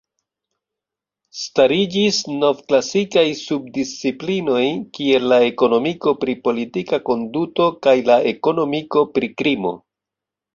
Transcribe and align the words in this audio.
Stariĝis 1.41 2.21
novklasikaj 2.37 3.25
subdisciplinoj 3.41 4.63
kiel 4.99 5.29
la 5.33 5.39
ekonomiko 5.49 6.15
pri 6.25 6.35
politika 6.49 7.01
konduto 7.11 7.69
kaj 7.87 7.95
la 8.11 8.17
ekonomiko 8.33 9.05
pri 9.19 9.31
krimo. 9.43 9.77